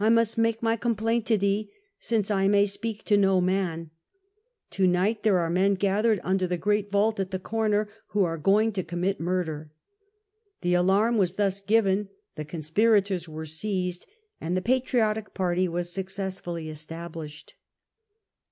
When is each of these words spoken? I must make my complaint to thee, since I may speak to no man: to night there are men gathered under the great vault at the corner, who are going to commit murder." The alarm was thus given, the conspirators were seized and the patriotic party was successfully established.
I 0.00 0.08
must 0.08 0.36
make 0.36 0.60
my 0.60 0.74
complaint 0.74 1.24
to 1.26 1.38
thee, 1.38 1.70
since 2.00 2.32
I 2.32 2.48
may 2.48 2.66
speak 2.66 3.04
to 3.04 3.16
no 3.16 3.40
man: 3.40 3.90
to 4.70 4.88
night 4.88 5.22
there 5.22 5.38
are 5.38 5.48
men 5.48 5.74
gathered 5.74 6.18
under 6.24 6.48
the 6.48 6.58
great 6.58 6.90
vault 6.90 7.20
at 7.20 7.30
the 7.30 7.38
corner, 7.38 7.88
who 8.08 8.24
are 8.24 8.38
going 8.38 8.72
to 8.72 8.82
commit 8.82 9.20
murder." 9.20 9.70
The 10.62 10.74
alarm 10.74 11.16
was 11.16 11.34
thus 11.34 11.60
given, 11.60 12.08
the 12.34 12.44
conspirators 12.44 13.28
were 13.28 13.46
seized 13.46 14.04
and 14.40 14.56
the 14.56 14.62
patriotic 14.62 15.32
party 15.32 15.68
was 15.68 15.92
successfully 15.92 16.68
established. 16.68 17.54